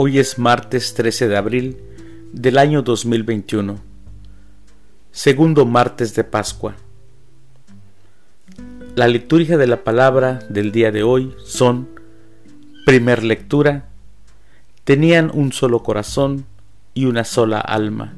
Hoy 0.00 0.20
es 0.20 0.38
martes 0.38 0.94
13 0.94 1.26
de 1.26 1.36
abril 1.36 1.76
del 2.32 2.58
año 2.58 2.82
2021, 2.82 3.80
segundo 5.10 5.66
martes 5.66 6.14
de 6.14 6.22
Pascua. 6.22 6.76
La 8.94 9.08
liturgia 9.08 9.58
de 9.58 9.66
la 9.66 9.82
palabra 9.82 10.38
del 10.50 10.70
día 10.70 10.92
de 10.92 11.02
hoy 11.02 11.34
son, 11.44 11.88
primer 12.86 13.24
lectura, 13.24 13.88
tenían 14.84 15.32
un 15.34 15.52
solo 15.52 15.82
corazón 15.82 16.46
y 16.94 17.06
una 17.06 17.24
sola 17.24 17.58
alma. 17.58 18.14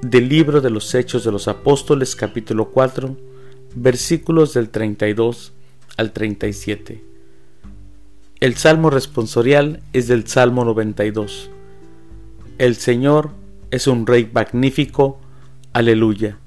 Del 0.00 0.30
libro 0.30 0.62
de 0.62 0.70
los 0.70 0.94
Hechos 0.94 1.22
de 1.22 1.32
los 1.32 1.48
Apóstoles 1.48 2.16
capítulo 2.16 2.70
4, 2.70 3.14
versículos 3.74 4.54
del 4.54 4.70
32 4.70 5.52
al 5.98 6.12
37. 6.12 7.11
El 8.42 8.56
salmo 8.56 8.90
responsorial 8.90 9.84
es 9.92 10.08
del 10.08 10.26
Salmo 10.26 10.64
92. 10.64 11.48
El 12.58 12.74
Señor 12.74 13.30
es 13.70 13.86
un 13.86 14.04
Rey 14.04 14.28
magnífico. 14.34 15.20
Aleluya. 15.72 16.38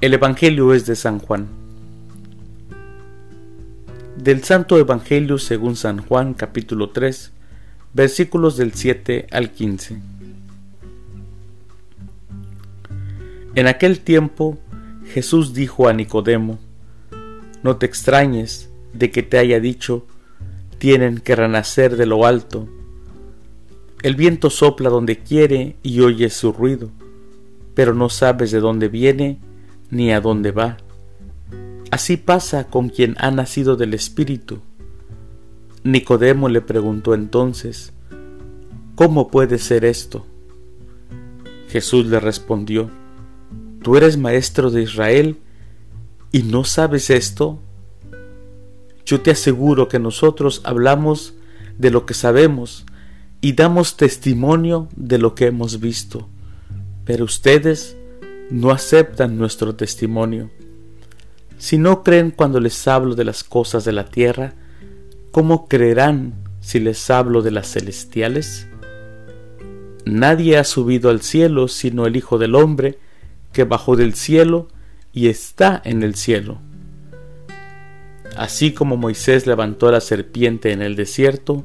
El 0.00 0.14
Evangelio 0.14 0.72
es 0.72 0.86
de 0.86 0.94
San 0.94 1.18
Juan. 1.18 1.48
Del 4.18 4.44
Santo 4.44 4.78
Evangelio 4.78 5.36
según 5.36 5.74
San 5.74 5.98
Juan 5.98 6.34
capítulo 6.34 6.90
3, 6.90 7.32
versículos 7.92 8.56
del 8.56 8.72
7 8.72 9.26
al 9.32 9.50
15. 9.50 9.98
En 13.56 13.66
aquel 13.66 13.98
tiempo 13.98 14.60
Jesús 15.12 15.54
dijo 15.54 15.88
a 15.88 15.92
Nicodemo, 15.92 16.60
No 17.64 17.78
te 17.78 17.86
extrañes 17.86 18.70
de 18.92 19.10
que 19.10 19.24
te 19.24 19.36
haya 19.36 19.58
dicho, 19.58 20.06
tienen 20.80 21.18
que 21.18 21.36
renacer 21.36 21.98
de 21.98 22.06
lo 22.06 22.24
alto. 22.24 22.66
El 24.02 24.16
viento 24.16 24.48
sopla 24.48 24.88
donde 24.88 25.18
quiere 25.18 25.76
y 25.82 26.00
oyes 26.00 26.32
su 26.32 26.54
ruido, 26.54 26.88
pero 27.74 27.94
no 27.94 28.08
sabes 28.08 28.50
de 28.50 28.60
dónde 28.60 28.88
viene 28.88 29.38
ni 29.90 30.10
a 30.10 30.22
dónde 30.22 30.52
va. 30.52 30.78
Así 31.90 32.16
pasa 32.16 32.68
con 32.68 32.88
quien 32.88 33.14
ha 33.18 33.30
nacido 33.30 33.76
del 33.76 33.92
Espíritu. 33.92 34.60
Nicodemo 35.84 36.48
le 36.48 36.62
preguntó 36.62 37.12
entonces, 37.12 37.92
¿Cómo 38.94 39.28
puede 39.28 39.58
ser 39.58 39.84
esto? 39.84 40.24
Jesús 41.68 42.06
le 42.06 42.20
respondió, 42.20 42.88
¿Tú 43.82 43.98
eres 43.98 44.16
maestro 44.16 44.70
de 44.70 44.82
Israel 44.82 45.36
y 46.32 46.42
no 46.44 46.64
sabes 46.64 47.10
esto? 47.10 47.60
Yo 49.10 49.20
te 49.20 49.32
aseguro 49.32 49.88
que 49.88 49.98
nosotros 49.98 50.60
hablamos 50.62 51.34
de 51.76 51.90
lo 51.90 52.06
que 52.06 52.14
sabemos 52.14 52.86
y 53.40 53.54
damos 53.54 53.96
testimonio 53.96 54.86
de 54.94 55.18
lo 55.18 55.34
que 55.34 55.46
hemos 55.46 55.80
visto, 55.80 56.28
pero 57.04 57.24
ustedes 57.24 57.96
no 58.50 58.70
aceptan 58.70 59.36
nuestro 59.36 59.74
testimonio. 59.74 60.48
Si 61.58 61.76
no 61.76 62.04
creen 62.04 62.30
cuando 62.30 62.60
les 62.60 62.86
hablo 62.86 63.16
de 63.16 63.24
las 63.24 63.42
cosas 63.42 63.84
de 63.84 63.90
la 63.90 64.04
tierra, 64.04 64.54
¿cómo 65.32 65.66
creerán 65.66 66.34
si 66.60 66.78
les 66.78 67.10
hablo 67.10 67.42
de 67.42 67.50
las 67.50 67.72
celestiales? 67.72 68.68
Nadie 70.04 70.56
ha 70.56 70.62
subido 70.62 71.10
al 71.10 71.20
cielo 71.20 71.66
sino 71.66 72.06
el 72.06 72.14
Hijo 72.14 72.38
del 72.38 72.54
Hombre, 72.54 73.00
que 73.52 73.64
bajó 73.64 73.96
del 73.96 74.14
cielo 74.14 74.68
y 75.12 75.26
está 75.26 75.82
en 75.84 76.04
el 76.04 76.14
cielo. 76.14 76.60
Así 78.36 78.72
como 78.72 78.96
Moisés 78.96 79.46
levantó 79.46 79.90
la 79.90 80.00
serpiente 80.00 80.72
en 80.72 80.82
el 80.82 80.96
desierto, 80.96 81.64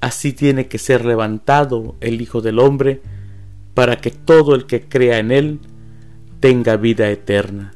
así 0.00 0.32
tiene 0.32 0.68
que 0.68 0.78
ser 0.78 1.04
levantado 1.04 1.96
el 2.00 2.20
Hijo 2.20 2.40
del 2.40 2.58
Hombre, 2.58 3.02
para 3.74 3.96
que 3.96 4.10
todo 4.10 4.54
el 4.54 4.66
que 4.66 4.82
crea 4.82 5.18
en 5.18 5.30
él 5.30 5.60
tenga 6.40 6.76
vida 6.76 7.08
eterna. 7.08 7.74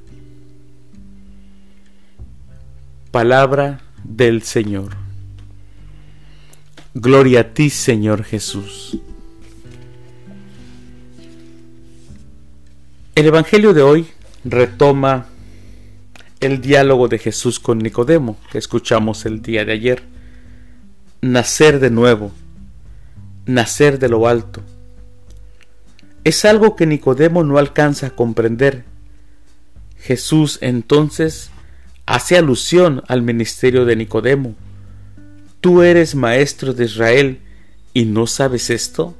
Palabra 3.10 3.80
del 4.04 4.42
Señor. 4.42 4.91
Gloria 6.94 7.41
a 7.41 7.44
ti, 7.44 7.70
Señor 7.70 8.25
Jesús. 8.25 8.98
El 13.14 13.26
Evangelio 13.26 13.72
de 13.72 13.82
hoy 13.82 14.06
retoma 14.44 15.26
el 16.46 16.60
diálogo 16.60 17.08
de 17.08 17.18
Jesús 17.18 17.60
con 17.60 17.78
Nicodemo 17.78 18.38
que 18.50 18.58
escuchamos 18.58 19.26
el 19.26 19.42
día 19.42 19.64
de 19.64 19.72
ayer. 19.72 20.02
Nacer 21.20 21.80
de 21.80 21.90
nuevo, 21.90 22.32
nacer 23.44 23.98
de 23.98 24.08
lo 24.08 24.28
alto. 24.28 24.62
Es 26.24 26.44
algo 26.44 26.76
que 26.76 26.86
Nicodemo 26.86 27.44
no 27.44 27.58
alcanza 27.58 28.08
a 28.08 28.10
comprender. 28.10 28.84
Jesús 29.98 30.58
entonces 30.60 31.50
hace 32.06 32.36
alusión 32.36 33.02
al 33.08 33.22
ministerio 33.22 33.84
de 33.84 33.96
Nicodemo. 33.96 34.54
¿Tú 35.60 35.82
eres 35.82 36.14
maestro 36.14 36.74
de 36.74 36.84
Israel 36.84 37.40
y 37.92 38.04
no 38.04 38.26
sabes 38.26 38.70
esto? 38.70 39.16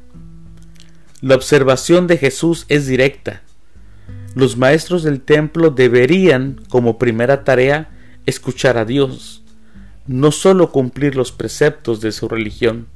La 1.21 1.35
observación 1.35 2.07
de 2.07 2.19
Jesús 2.19 2.67
es 2.69 2.87
directa 2.87 3.43
los 4.37 4.59
maestros 4.59 5.03
del 5.03 5.23
templo 5.23 5.71
deberían, 5.71 6.61
como 6.69 6.99
primera 6.99 7.43
tarea, 7.43 7.89
escuchar 8.27 8.77
a 8.77 8.85
Dios, 8.85 9.43
no 10.07 10.31
sólo 10.31 10.73
cumplir 10.73 11.17
los 11.17 11.33
preceptos 11.33 12.03
de 12.03 12.13
su 12.13 12.29
religión. 12.29 12.87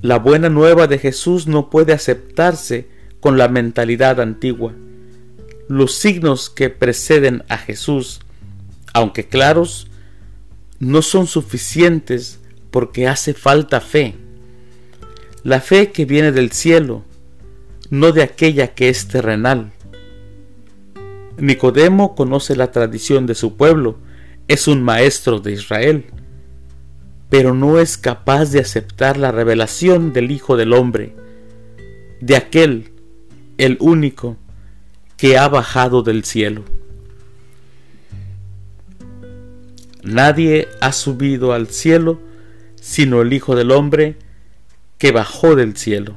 La 0.00 0.18
buena 0.18 0.48
nueva 0.48 0.86
de 0.86 0.98
Jesús 0.98 1.46
no 1.46 1.68
puede 1.68 1.92
aceptarse 1.92 2.88
con 3.20 3.36
la 3.36 3.48
mentalidad 3.48 4.18
antigua. 4.18 4.72
Los 5.68 5.96
signos 5.96 6.48
que 6.48 6.70
preceden 6.70 7.44
a 7.50 7.58
Jesús, 7.58 8.20
aunque 8.94 9.28
claros, 9.28 9.88
no 10.78 11.02
son 11.02 11.26
suficientes 11.26 12.40
porque 12.70 13.06
hace 13.06 13.34
falta 13.34 13.82
fe. 13.82 14.14
La 15.42 15.60
fe 15.60 15.92
que 15.92 16.06
viene 16.06 16.32
del 16.32 16.50
cielo, 16.50 17.04
no 17.90 18.12
de 18.12 18.22
aquella 18.22 18.68
que 18.68 18.88
es 18.88 19.06
terrenal. 19.06 19.74
Nicodemo 21.40 22.14
conoce 22.14 22.54
la 22.54 22.70
tradición 22.70 23.26
de 23.26 23.34
su 23.34 23.56
pueblo, 23.56 23.98
es 24.48 24.68
un 24.68 24.82
maestro 24.82 25.40
de 25.40 25.52
Israel, 25.52 26.06
pero 27.28 27.54
no 27.54 27.78
es 27.78 27.96
capaz 27.96 28.50
de 28.50 28.60
aceptar 28.60 29.16
la 29.16 29.32
revelación 29.32 30.12
del 30.12 30.30
Hijo 30.30 30.56
del 30.56 30.72
Hombre, 30.72 31.14
de 32.20 32.36
aquel, 32.36 32.92
el 33.58 33.76
único, 33.80 34.36
que 35.16 35.38
ha 35.38 35.48
bajado 35.48 36.02
del 36.02 36.24
cielo. 36.24 36.64
Nadie 40.02 40.68
ha 40.80 40.92
subido 40.92 41.52
al 41.52 41.68
cielo 41.68 42.20
sino 42.80 43.20
el 43.20 43.32
Hijo 43.32 43.54
del 43.54 43.70
Hombre 43.70 44.16
que 44.98 45.12
bajó 45.12 45.54
del 45.54 45.76
cielo. 45.76 46.16